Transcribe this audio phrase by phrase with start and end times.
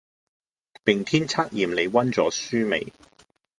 [0.83, 2.91] 明天測驗你溫咗書未